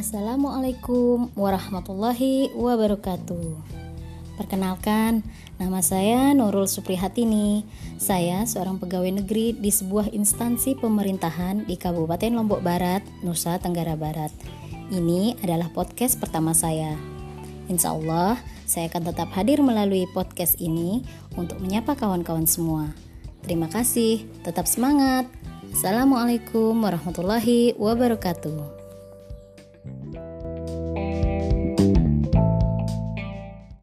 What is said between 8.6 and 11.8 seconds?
pegawai negeri di sebuah instansi pemerintahan di